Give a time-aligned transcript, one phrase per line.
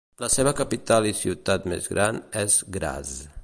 [0.21, 3.17] La seva capital i ciutat més gran és Graz.